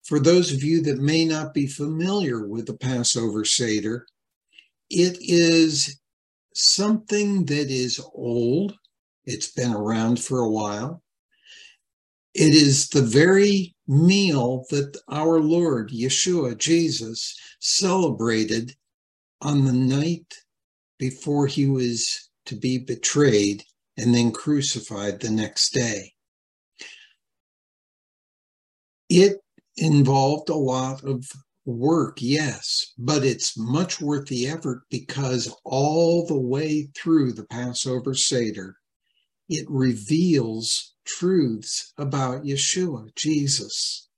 For 0.01 0.19
those 0.19 0.51
of 0.51 0.63
you 0.63 0.81
that 0.81 0.97
may 0.97 1.23
not 1.23 1.53
be 1.53 1.67
familiar 1.67 2.47
with 2.47 2.65
the 2.65 2.73
Passover 2.73 3.45
Seder, 3.45 4.07
it 4.89 5.17
is 5.21 6.00
something 6.55 7.45
that 7.45 7.69
is 7.69 8.03
old. 8.15 8.73
It's 9.25 9.51
been 9.51 9.71
around 9.71 10.19
for 10.19 10.39
a 10.39 10.50
while. 10.50 11.00
It 12.33 12.55
is 12.55 12.89
the 12.89 13.01
very 13.01 13.75
meal 13.88 14.65
that 14.69 14.97
our 15.09 15.39
Lord, 15.41 15.89
Yeshua, 15.89 16.57
Jesus, 16.57 17.35
celebrated 17.59 18.75
on 19.41 19.65
the 19.65 19.73
night 19.73 20.33
before 20.97 21.47
he 21.47 21.65
was 21.65 22.29
to 22.45 22.55
be 22.55 22.77
betrayed 22.77 23.63
and 23.97 24.15
then 24.15 24.31
crucified 24.31 25.19
the 25.19 25.29
next 25.29 25.73
day. 25.73 26.13
It 29.09 29.38
involved 29.75 30.50
a 30.50 30.55
lot 30.55 31.03
of 31.03 31.25
work, 31.65 32.17
yes, 32.21 32.93
but 32.97 33.25
it's 33.25 33.57
much 33.57 34.00
worth 34.00 34.27
the 34.27 34.47
effort 34.47 34.83
because 34.89 35.53
all 35.65 36.25
the 36.25 36.39
way 36.39 36.89
through 36.95 37.33
the 37.33 37.45
Passover 37.45 38.13
Seder, 38.13 38.77
it 39.50 39.65
reveals 39.69 40.90
truths 41.05 41.93
about 41.98 42.43
Yeshua, 42.43 43.13
Jesus. 43.15 44.10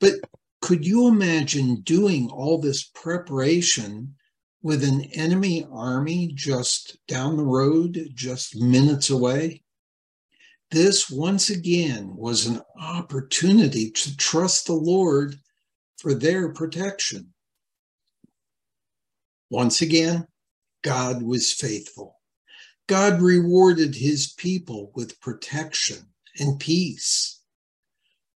But 0.00 0.14
could 0.60 0.86
you 0.86 1.08
imagine 1.08 1.82
doing 1.82 2.28
all 2.30 2.58
this 2.58 2.84
preparation 2.84 4.14
with 4.62 4.84
an 4.84 5.02
enemy 5.14 5.66
army 5.70 6.32
just 6.34 6.98
down 7.08 7.36
the 7.36 7.44
road, 7.44 8.10
just 8.14 8.56
minutes 8.56 9.10
away? 9.10 9.62
This 10.70 11.10
once 11.10 11.50
again 11.50 12.14
was 12.14 12.46
an 12.46 12.62
opportunity 12.78 13.90
to 13.90 14.16
trust 14.16 14.66
the 14.66 14.74
Lord 14.74 15.36
for 15.98 16.14
their 16.14 16.52
protection. 16.52 17.34
Once 19.50 19.82
again, 19.82 20.28
God 20.82 21.22
was 21.22 21.52
faithful. 21.52 22.19
God 22.90 23.22
rewarded 23.22 23.94
his 23.94 24.32
people 24.32 24.90
with 24.96 25.20
protection 25.20 26.08
and 26.40 26.58
peace. 26.58 27.40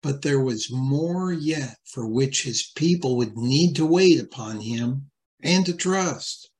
But 0.03 0.23
there 0.23 0.41
was 0.41 0.69
more 0.69 1.31
yet 1.31 1.77
for 1.85 2.05
which 2.05 2.43
his 2.43 2.63
people 2.75 3.15
would 3.15 3.37
need 3.37 3.77
to 3.77 3.85
wait 3.85 4.19
upon 4.19 4.59
him 4.59 5.09
and 5.41 5.65
to 5.65 5.73
trust. 5.73 6.51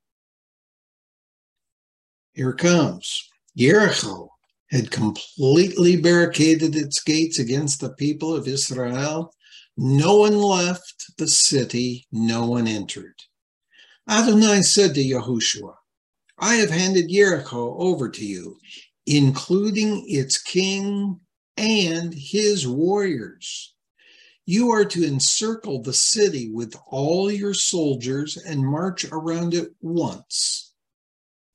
Here 2.32 2.54
comes 2.54 3.28
Jericho 3.58 4.32
had 4.68 4.90
completely 4.90 5.98
barricaded 5.98 6.78
its 6.78 7.04
gates 7.04 7.40
against 7.40 7.82
the 7.82 7.90
people 7.90 8.34
of 8.34 8.48
Israel. 8.48 9.36
No 9.76 10.16
one 10.16 10.38
left 10.38 11.12
the 11.18 11.28
city, 11.28 12.08
no 12.10 12.46
one 12.46 12.70
entered. 12.70 13.16
Adonai 14.08 14.62
said 14.62 14.96
to 14.96 15.04
Yahushua, 15.04 15.74
I 16.42 16.56
have 16.56 16.72
handed 16.72 17.10
Jericho 17.10 17.78
over 17.78 18.10
to 18.10 18.26
you, 18.26 18.58
including 19.06 20.04
its 20.08 20.42
king 20.42 21.20
and 21.56 22.12
his 22.12 22.68
warriors. 22.68 23.76
You 24.48 24.72
are 24.72 24.86
to 24.86 25.06
encircle 25.06 25.84
the 25.84 25.94
city 25.94 26.50
with 26.52 26.76
all 26.88 27.32
your 27.32 27.54
soldiers 27.54 28.38
and 28.38 28.66
march 28.66 29.06
around 29.12 29.54
it 29.54 29.70
once. 29.82 30.74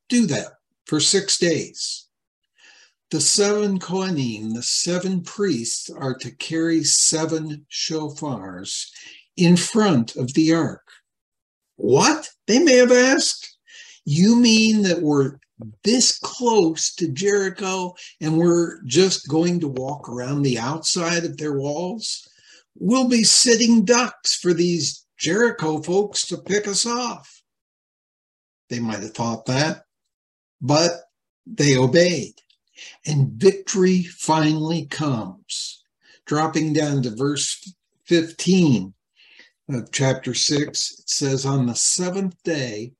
Do 0.09 0.25
that 0.26 0.52
for 0.85 1.00
six 1.00 1.37
days. 1.37 2.07
The 3.11 3.21
seven 3.21 3.81
Kohanim, 3.81 4.55
the 4.55 4.62
seven 4.62 5.23
priests, 5.23 5.90
are 5.90 6.14
to 6.19 6.31
carry 6.31 6.85
seven 6.85 7.66
shofars 7.71 8.87
in 9.37 9.57
front 9.57 10.14
of 10.14 10.33
the 10.35 10.55
ark. 10.55 10.87
What? 11.75 12.28
They 12.47 12.61
may 12.61 12.76
have 12.76 12.93
asked. 12.93 13.56
You 14.07 14.37
mean 14.37 14.83
that 14.83 15.03
we're 15.03 15.39
this 15.83 16.19
close 16.19 16.95
to 16.95 17.09
Jericho 17.09 17.95
and 18.21 18.38
we're 18.38 18.81
just 18.85 19.29
going 19.29 19.59
to 19.61 19.69
walk 19.69 20.09
around 20.09 20.42
the 20.42 20.59
outside 20.59 21.25
of 21.25 21.37
their 21.37 21.55
walls? 21.55 22.29
We'll 22.79 23.09
be 23.09 23.25
sitting 23.25 23.85
ducks 23.85 24.37
for 24.37 24.55
these 24.55 25.05
Jericho 25.19 25.83
folks 25.83 26.27
to 26.29 26.38
pick 26.38 26.69
us 26.69 26.87
off. 26.87 27.42
They 28.71 28.79
might 28.79 29.01
have 29.01 29.14
thought 29.14 29.47
that, 29.47 29.83
but 30.61 30.92
they 31.45 31.77
obeyed. 31.77 32.35
And 33.07 33.33
victory 33.33 34.03
finally 34.03 34.87
comes. 34.87 35.83
Dropping 36.27 36.73
down 36.73 37.03
to 37.03 37.14
verse 37.14 37.75
15 38.05 38.92
of 39.71 39.90
chapter 39.90 40.35
6, 40.35 40.99
it 40.99 41.09
says, 41.09 41.47
On 41.47 41.66
the 41.66 41.75
seventh 41.75 42.37
day, 42.42 42.92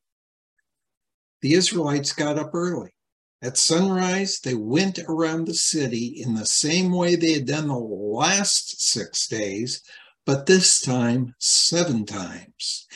the 1.43 1.55
Israelites 1.55 2.13
got 2.13 2.39
up 2.39 2.55
early. 2.55 2.95
At 3.43 3.59
sunrise, 3.59 4.41
they 4.41 4.55
went 4.55 4.99
around 5.09 5.47
the 5.47 5.55
city 5.55 6.07
in 6.07 6.35
the 6.35 6.47
same 6.47 6.91
way 6.91 7.15
they 7.15 7.33
had 7.33 7.47
done 7.47 7.69
the 7.69 7.75
last 7.79 8.81
six 8.81 9.29
days, 9.29 9.83
but 10.25 10.47
this 10.47 10.81
time 10.81 11.35
seven 11.39 12.07
times. 12.07 12.87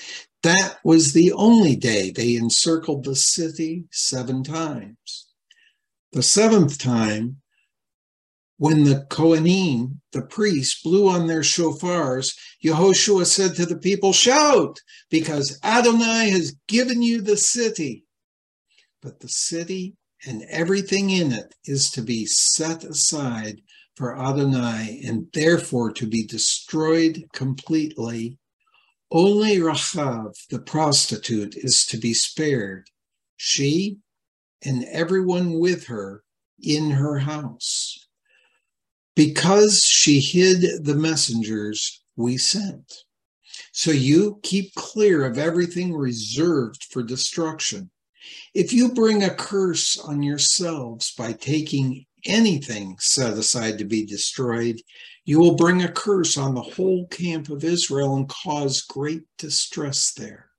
That 0.43 0.79
was 0.83 1.13
the 1.13 1.33
only 1.33 1.77
day 1.77 2.11
they 2.11 2.37
encircled 2.37 3.05
the 3.05 3.15
city 3.17 3.85
seven 3.91 4.43
times. 4.43 5.29
The 6.13 6.23
seventh 6.23 6.79
time, 6.79 7.43
when 8.57 8.85
the 8.85 9.07
Kohanim, 9.11 10.01
the 10.13 10.23
priests, 10.23 10.83
blew 10.83 11.09
on 11.09 11.27
their 11.27 11.41
shofars, 11.41 12.37
Yehoshua 12.65 13.27
said 13.27 13.55
to 13.57 13.67
the 13.67 13.79
people, 13.79 14.13
Shout, 14.13 14.81
because 15.11 15.59
Adonai 15.63 16.31
has 16.31 16.57
given 16.67 17.03
you 17.03 17.21
the 17.21 17.37
city. 17.37 18.05
But 19.03 19.21
the 19.21 19.29
city 19.29 19.97
and 20.27 20.43
everything 20.51 21.11
in 21.11 21.33
it 21.33 21.55
is 21.65 21.91
to 21.93 22.03
be 22.03 22.27
set 22.27 22.85
aside 22.85 23.63
for 23.97 24.19
Adonai 24.19 25.01
and 25.05 25.27
therefore 25.33 25.93
to 25.93 26.07
be 26.07 26.25
destroyed 26.27 27.25
completely. 27.33 28.39
Only 29.11 29.57
Rachav, 29.59 30.35
the 30.51 30.61
prostitute, 30.61 31.57
is 31.57 31.85
to 31.87 31.97
be 31.97 32.15
spared. 32.15 32.89
She 33.37 33.99
and 34.63 34.85
everyone 34.85 35.59
with 35.59 35.87
her 35.87 36.23
in 36.63 36.91
her 36.91 37.19
house, 37.19 38.07
because 39.17 39.83
she 39.83 40.21
hid 40.21 40.85
the 40.85 40.95
messengers 40.95 42.03
we 42.17 42.37
sent. 42.37 42.93
So 43.73 43.91
you 43.91 44.41
keep 44.43 44.75
clear 44.75 45.25
of 45.25 45.39
everything 45.39 45.95
reserved 45.95 46.85
for 46.91 47.03
destruction. 47.03 47.91
If 48.55 48.73
you 48.73 48.93
bring 48.93 49.23
a 49.23 49.35
curse 49.35 49.99
on 49.99 50.23
yourselves 50.23 51.13
by 51.17 51.33
taking 51.33 52.07
anything 52.25 52.97
set 52.99 53.35
aside 53.35 53.79
to 53.79 53.85
be 53.85 54.05
destroyed, 54.05 54.81
you 55.25 55.39
will 55.39 55.57
bring 55.57 55.83
a 55.83 55.93
curse 55.93 56.37
on 56.37 56.55
the 56.55 56.63
whole 56.63 57.07
camp 57.09 57.51
of 57.51 57.65
Israel 57.65 58.17
and 58.17 58.29
cause 58.29 58.83
great 58.83 59.23
distress 59.39 60.13
there. 60.13 60.51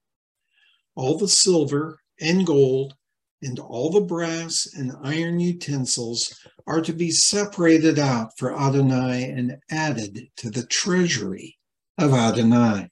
All 0.95 1.17
the 1.17 1.27
silver 1.27 1.99
and 2.19 2.45
gold 2.45 2.95
and 3.41 3.59
all 3.59 3.89
the 3.89 4.01
brass 4.01 4.67
and 4.75 4.93
iron 5.03 5.39
utensils 5.39 6.39
are 6.67 6.81
to 6.81 6.93
be 6.93 7.11
separated 7.11 7.97
out 7.97 8.37
for 8.37 8.57
Adonai 8.57 9.23
and 9.23 9.57
added 9.69 10.27
to 10.37 10.49
the 10.49 10.65
treasury 10.67 11.57
of 11.97 12.13
Adonai. 12.13 12.89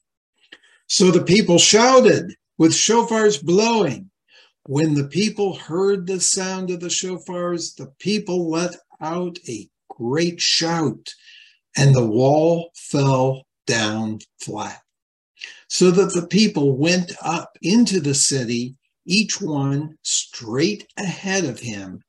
So 0.87 1.11
the 1.11 1.23
people 1.23 1.59
shouted 1.59 2.33
with 2.57 2.71
shofars 2.71 3.43
blowing. 3.43 4.09
When 4.69 4.93
the 4.93 5.07
people 5.07 5.55
heard 5.55 6.05
the 6.05 6.21
sound 6.21 6.69
of 6.69 6.79
the 6.79 6.89
shofars, 6.89 7.73
the 7.75 7.87
people 7.97 8.51
let 8.51 8.75
out 9.01 9.39
a 9.47 9.67
great 9.89 10.39
shout, 10.39 11.09
and 11.75 11.95
the 11.95 12.05
wall 12.05 12.69
fell 12.75 13.47
down 13.65 14.19
flat. 14.39 14.83
So 15.69 15.89
that 15.89 16.13
the 16.13 16.27
people 16.27 16.77
went 16.77 17.13
up 17.19 17.57
into 17.63 17.99
the 17.99 18.13
city 18.13 18.75
each 19.07 19.41
one 19.41 19.97
straight 20.03 20.85
ahead 20.95 21.45
of 21.45 21.61
him, 21.61 22.03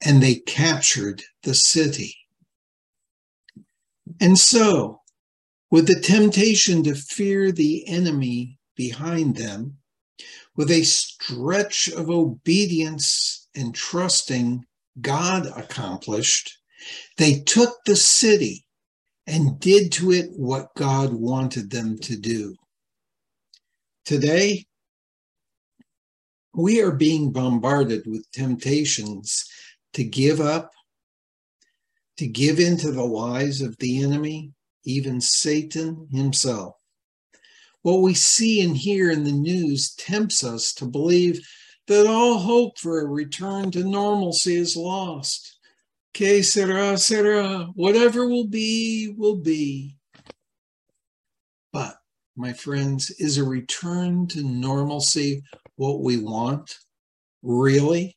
and 0.00 0.22
they 0.22 0.36
captured 0.36 1.24
the 1.42 1.54
city. 1.54 2.14
And 4.20 4.38
so, 4.38 5.00
with 5.72 5.88
the 5.88 6.00
temptation 6.00 6.84
to 6.84 6.94
fear 6.94 7.50
the 7.50 7.84
enemy 7.88 8.60
behind 8.76 9.34
them, 9.34 9.78
with 10.56 10.70
a 10.70 10.82
stretch 10.82 11.88
of 11.88 12.10
obedience 12.10 13.48
and 13.54 13.74
trusting 13.74 14.64
God 15.00 15.46
accomplished, 15.56 16.58
they 17.18 17.40
took 17.40 17.84
the 17.84 17.96
city 17.96 18.66
and 19.26 19.60
did 19.60 19.92
to 19.92 20.12
it 20.12 20.30
what 20.36 20.74
God 20.76 21.12
wanted 21.12 21.70
them 21.70 21.98
to 21.98 22.16
do. 22.16 22.54
Today, 24.04 24.64
we 26.54 26.80
are 26.80 26.92
being 26.92 27.32
bombarded 27.32 28.06
with 28.06 28.30
temptations 28.32 29.44
to 29.92 30.04
give 30.04 30.40
up, 30.40 30.70
to 32.16 32.26
give 32.26 32.60
in 32.60 32.78
to 32.78 32.92
the 32.92 33.04
lies 33.04 33.60
of 33.60 33.76
the 33.78 34.02
enemy, 34.02 34.52
even 34.84 35.20
Satan 35.20 36.08
himself. 36.10 36.74
What 37.86 38.02
we 38.02 38.14
see 38.14 38.62
and 38.62 38.76
hear 38.76 39.12
in 39.12 39.22
the 39.22 39.30
news 39.30 39.94
tempts 39.94 40.42
us 40.42 40.74
to 40.74 40.86
believe 40.86 41.48
that 41.86 42.08
all 42.08 42.36
hope 42.36 42.80
for 42.80 42.98
a 42.98 43.06
return 43.06 43.70
to 43.70 43.84
normalcy 43.84 44.56
is 44.56 44.76
lost. 44.76 45.60
Que 46.12 46.42
sera, 46.42 46.98
sera, 46.98 47.68
whatever 47.74 48.26
will 48.26 48.48
be, 48.48 49.14
will 49.16 49.36
be. 49.36 49.98
But, 51.72 51.94
my 52.34 52.52
friends, 52.52 53.10
is 53.20 53.38
a 53.38 53.44
return 53.44 54.26
to 54.30 54.42
normalcy 54.42 55.44
what 55.76 56.00
we 56.00 56.18
want? 56.18 56.80
Really? 57.44 58.16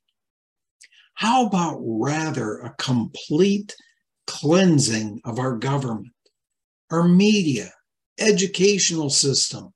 How 1.14 1.46
about 1.46 1.78
rather 1.80 2.58
a 2.58 2.74
complete 2.80 3.76
cleansing 4.26 5.22
of 5.26 5.38
our 5.38 5.58
government, 5.58 6.16
our 6.90 7.08
media, 7.08 7.72
educational 8.20 9.10
system, 9.10 9.74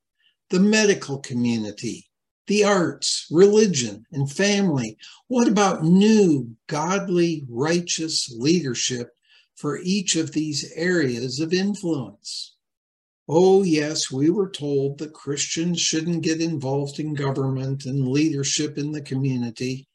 the 0.50 0.60
medical 0.60 1.18
community, 1.18 2.06
the 2.46 2.64
arts, 2.64 3.26
religion, 3.30 4.04
and 4.12 4.30
family? 4.30 4.96
What 5.28 5.48
about 5.48 5.84
new, 5.84 6.54
godly, 6.66 7.44
righteous 7.48 8.32
leadership 8.36 9.10
for 9.56 9.78
each 9.78 10.16
of 10.16 10.32
these 10.32 10.72
areas 10.74 11.40
of 11.40 11.52
influence? 11.52 12.54
Oh, 13.26 13.62
yes, 13.62 14.10
we 14.10 14.28
were 14.28 14.50
told 14.50 14.98
that 14.98 15.14
Christians 15.14 15.80
shouldn't 15.80 16.22
get 16.22 16.42
involved 16.42 17.00
in 17.00 17.14
government 17.14 17.86
and 17.86 18.06
leadership 18.06 18.76
in 18.76 18.92
the 18.92 19.00
community. 19.00 19.88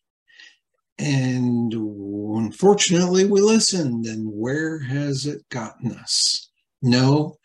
And 0.98 1.72
unfortunately, 1.72 3.26
we 3.26 3.40
listened. 3.40 4.08
And 4.08 4.28
where 4.34 4.80
has 4.80 5.28
it 5.28 5.48
gotten 5.50 5.92
us? 5.92 6.50
No, 6.82 7.38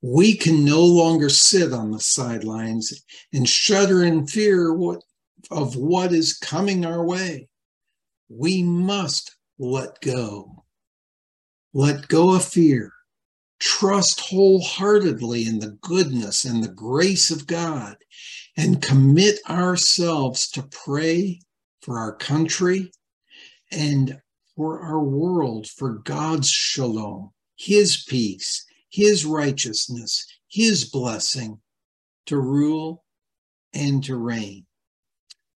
we 0.00 0.36
can 0.36 0.64
no 0.64 0.84
longer 0.84 1.28
sit 1.28 1.72
on 1.72 1.90
the 1.90 2.00
sidelines 2.00 3.02
and 3.32 3.48
shudder 3.48 4.04
in 4.04 4.26
fear 4.26 4.72
what, 4.72 5.02
of 5.50 5.76
what 5.76 6.12
is 6.12 6.38
coming 6.38 6.84
our 6.84 7.04
way. 7.04 7.48
We 8.28 8.62
must 8.62 9.36
let 9.58 10.00
go. 10.00 10.64
Let 11.72 12.08
go 12.08 12.34
of 12.34 12.44
fear. 12.44 12.92
Trust 13.58 14.20
wholeheartedly 14.20 15.46
in 15.46 15.58
the 15.58 15.76
goodness 15.80 16.44
and 16.44 16.62
the 16.62 16.68
grace 16.68 17.30
of 17.32 17.46
God 17.46 17.96
and 18.56 18.80
commit 18.80 19.40
ourselves 19.48 20.48
to 20.50 20.62
pray 20.62 21.40
for 21.82 21.98
our 21.98 22.14
country 22.14 22.92
and 23.72 24.20
for 24.54 24.80
our 24.80 25.02
world, 25.02 25.68
for 25.68 25.94
God's 26.04 26.48
shalom, 26.48 27.30
His 27.56 28.04
peace, 28.04 28.64
His 28.90 29.24
righteousness, 29.24 30.26
His 30.48 30.84
blessing 30.84 31.60
to 32.26 32.38
rule 32.38 33.04
and 33.74 34.02
to 34.04 34.16
reign. 34.16 34.66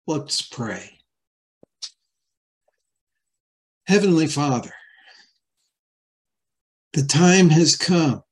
Let's 0.07 0.43
pray. 0.43 0.99
Heavenly 3.87 4.27
Father, 4.27 4.73
the 6.93 7.05
time 7.05 7.49
has 7.51 7.77
come. 7.77 8.23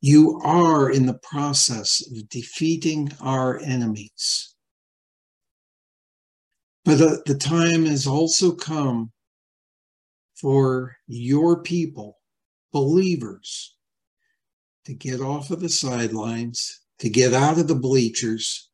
You 0.00 0.40
are 0.44 0.90
in 0.90 1.06
the 1.06 1.18
process 1.22 2.00
of 2.10 2.28
defeating 2.28 3.12
our 3.20 3.58
enemies. 3.60 4.54
But 6.84 7.24
the 7.26 7.34
time 7.34 7.84
has 7.84 8.06
also 8.06 8.52
come 8.52 9.12
for 10.36 10.96
your 11.06 11.62
people, 11.62 12.19
believers, 12.72 13.76
to 14.84 14.94
get 14.94 15.20
off 15.20 15.50
of 15.50 15.60
the 15.60 15.68
sidelines, 15.68 16.80
to 16.98 17.08
get 17.08 17.34
out 17.34 17.58
of 17.58 17.68
the 17.68 17.74
bleachers, 17.74 18.70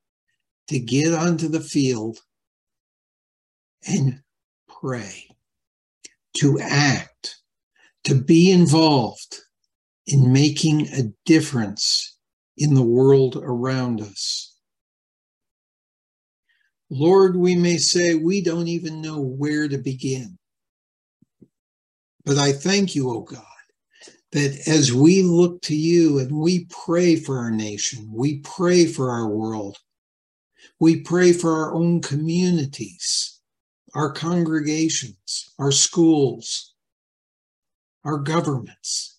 to 0.68 0.78
get 0.78 1.12
onto 1.12 1.48
the 1.48 1.61
field 1.61 2.18
and 3.87 4.20
pray, 4.68 5.28
to 6.38 6.59
act, 6.61 7.37
to 8.04 8.14
be 8.14 8.50
involved 8.50 9.40
in 10.06 10.32
making 10.32 10.88
a 10.88 11.12
difference 11.24 12.16
in 12.56 12.74
the 12.74 12.82
world 12.82 13.37
around 13.37 14.00
us. 14.00 14.54
Lord, 16.88 17.37
we 17.37 17.56
may 17.56 17.78
say 17.78 18.14
we 18.14 18.42
don't 18.42 18.68
even 18.68 19.00
know 19.00 19.20
where 19.20 19.68
to 19.68 19.78
begin. 19.78 20.38
But 22.24 22.38
I 22.38 22.52
thank 22.52 22.94
you, 22.94 23.11
O 23.11 23.18
oh 23.18 23.20
God, 23.22 23.44
that 24.32 24.66
as 24.66 24.92
we 24.92 25.22
look 25.22 25.62
to 25.62 25.74
you 25.74 26.18
and 26.18 26.32
we 26.32 26.66
pray 26.66 27.16
for 27.16 27.38
our 27.38 27.50
nation, 27.50 28.10
we 28.12 28.40
pray 28.40 28.86
for 28.86 29.10
our 29.10 29.28
world, 29.28 29.78
we 30.80 31.00
pray 31.00 31.32
for 31.32 31.52
our 31.52 31.74
own 31.74 32.00
communities, 32.00 33.40
our 33.94 34.12
congregations, 34.12 35.54
our 35.58 35.72
schools, 35.72 36.74
our 38.04 38.18
governments, 38.18 39.18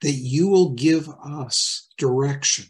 that 0.00 0.12
you 0.12 0.48
will 0.48 0.70
give 0.70 1.08
us 1.24 1.88
direction 1.98 2.66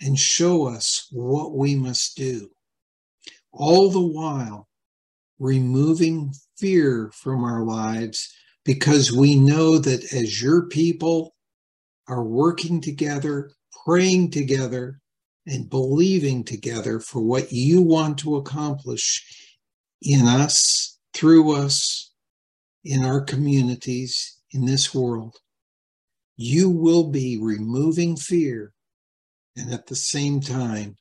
and 0.00 0.18
show 0.18 0.66
us 0.66 1.08
what 1.10 1.56
we 1.56 1.74
must 1.74 2.16
do 2.16 2.50
all 3.56 3.88
the 3.90 4.00
while 4.00 4.68
removing 5.38 6.32
fear 6.56 7.10
from 7.14 7.44
our 7.44 7.64
lives 7.64 8.34
because 8.66 9.12
we 9.12 9.36
know 9.36 9.78
that 9.78 10.12
as 10.12 10.42
your 10.42 10.66
people 10.66 11.34
are 12.08 12.24
working 12.24 12.80
together, 12.80 13.52
praying 13.84 14.32
together, 14.32 15.00
and 15.46 15.70
believing 15.70 16.42
together 16.42 16.98
for 16.98 17.22
what 17.22 17.52
you 17.52 17.80
want 17.80 18.18
to 18.18 18.34
accomplish 18.34 19.24
in 20.02 20.26
us, 20.26 20.98
through 21.14 21.54
us, 21.54 22.12
in 22.84 23.04
our 23.04 23.20
communities, 23.20 24.38
in 24.50 24.66
this 24.66 24.92
world, 24.92 25.36
you 26.36 26.68
will 26.68 27.08
be 27.10 27.38
removing 27.40 28.16
fear 28.16 28.72
and 29.56 29.72
at 29.72 29.86
the 29.86 29.96
same 29.96 30.40
time 30.40 30.96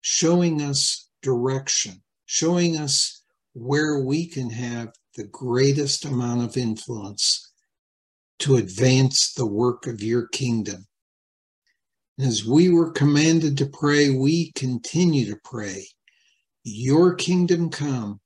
showing 0.00 0.62
us 0.62 1.08
direction, 1.22 2.00
showing 2.26 2.76
us 2.76 3.22
where 3.52 3.98
we 3.98 4.26
can 4.26 4.48
have 4.48 4.92
the 5.16 5.24
greatest 5.24 6.04
amount 6.04 6.42
of 6.42 6.56
influence 6.56 7.52
to 8.38 8.56
advance 8.56 9.32
the 9.34 9.46
work 9.46 9.86
of 9.86 10.02
your 10.02 10.26
kingdom. 10.28 10.86
As 12.18 12.44
we 12.44 12.68
were 12.68 12.90
commanded 12.90 13.56
to 13.58 13.66
pray, 13.66 14.10
we 14.10 14.52
continue 14.52 15.26
to 15.26 15.38
pray. 15.44 15.86
Your 16.64 17.14
kingdom 17.14 17.70
come, 17.70 18.20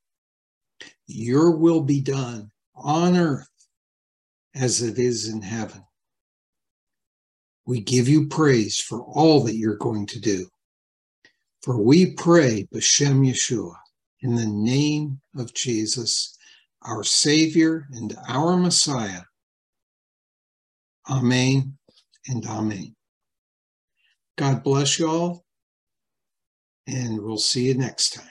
your 1.06 1.56
will 1.56 1.82
be 1.82 2.00
done 2.00 2.50
on 2.74 3.16
earth 3.16 3.48
as 4.54 4.82
it 4.82 4.98
is 4.98 5.28
in 5.28 5.42
heaven. 5.42 5.82
We 7.64 7.80
give 7.80 8.08
you 8.08 8.28
praise 8.28 8.78
for 8.78 9.02
all 9.02 9.42
that 9.44 9.56
you're 9.56 9.76
going 9.76 10.06
to 10.08 10.20
do. 10.20 10.46
For 11.62 11.82
we 11.82 12.12
pray, 12.12 12.68
B'Shem 12.72 13.28
Yeshua, 13.28 13.74
in 14.20 14.36
the 14.36 14.46
name 14.46 15.20
of 15.36 15.52
Jesus, 15.52 16.36
our 16.86 17.02
Savior 17.04 17.86
and 17.92 18.16
our 18.28 18.56
Messiah. 18.56 19.22
Amen 21.10 21.76
and 22.28 22.46
Amen. 22.46 22.94
God 24.36 24.62
bless 24.62 24.98
you 24.98 25.08
all, 25.08 25.44
and 26.86 27.20
we'll 27.20 27.38
see 27.38 27.66
you 27.66 27.74
next 27.74 28.14
time. 28.14 28.24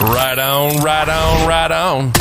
Right 0.00 0.38
on, 0.38 0.82
right 0.82 1.08
on, 1.08 1.48
right 1.48 1.70
on. 1.70 2.12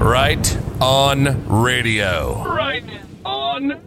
Right 0.00 0.67
on 0.80 1.46
radio. 1.48 2.44
Right 2.44 2.84
on 3.24 3.80